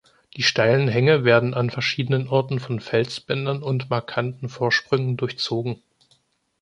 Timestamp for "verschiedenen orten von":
1.69-2.79